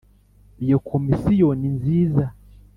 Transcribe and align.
iyo 0.63 0.77
komisiyo 0.89 1.49
ninziza 1.59 2.25